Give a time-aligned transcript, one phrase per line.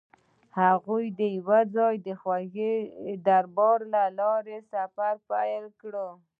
[0.59, 1.03] هغوی
[1.39, 2.55] یوځای د خوږ
[3.25, 3.59] دریاب
[3.93, 5.93] له لارې سفر پیل کړ.